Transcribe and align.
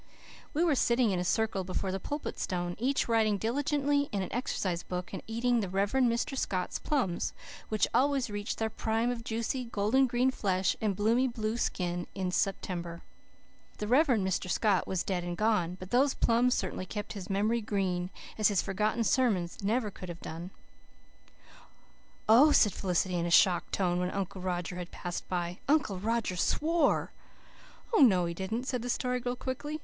We 0.55 0.63
were 0.63 0.73
sitting 0.73 1.11
in 1.11 1.19
a 1.19 1.23
circle 1.23 1.63
before 1.63 1.91
the 1.91 1.99
Pulpit 1.99 2.39
Stone, 2.39 2.75
each 2.79 3.07
writing 3.07 3.37
diligently 3.37 4.09
in 4.11 4.23
an 4.23 4.33
exercise 4.33 4.81
book, 4.81 5.13
and 5.13 5.21
eating 5.27 5.59
the 5.59 5.69
Rev. 5.69 5.91
Mr. 5.91 6.35
Scott's 6.35 6.79
plums, 6.79 7.33
which 7.69 7.87
always 7.93 8.27
reached 8.27 8.57
their 8.57 8.71
prime 8.71 9.11
of 9.11 9.23
juicy, 9.23 9.65
golden 9.65 10.07
green 10.07 10.31
flesh 10.31 10.75
and 10.81 10.95
bloomy 10.95 11.27
blue 11.27 11.55
skin 11.55 12.07
in 12.15 12.31
September. 12.31 13.03
The 13.77 13.87
Rev. 13.87 14.07
Mr. 14.07 14.49
Scott 14.49 14.87
was 14.87 15.03
dead 15.03 15.23
and 15.23 15.37
gone, 15.37 15.77
but 15.79 15.91
those 15.91 16.15
plums 16.15 16.55
certainly 16.55 16.87
kept 16.87 17.13
his 17.13 17.29
memory 17.29 17.61
green, 17.61 18.09
as 18.39 18.47
his 18.47 18.59
forgotten 18.59 19.03
sermons 19.03 19.57
could 19.57 19.67
never 19.67 19.93
have 20.07 20.19
done. 20.21 20.49
"Oh," 22.27 22.51
said 22.51 22.73
Felicity 22.73 23.17
in 23.19 23.27
a 23.27 23.29
shocked 23.29 23.71
tone, 23.73 23.99
when 23.99 24.09
Uncle 24.09 24.41
Roger 24.41 24.77
had 24.77 24.89
passed 24.89 25.29
by, 25.29 25.59
"Uncle 25.67 25.99
Roger 25.99 26.35
SWORE." 26.35 27.11
"Oh, 27.93 27.99
no, 27.99 28.25
he 28.25 28.33
didn't," 28.33 28.63
said 28.63 28.81
the 28.81 28.89
Story 28.89 29.19
Girl 29.19 29.35
quickly. 29.35 29.79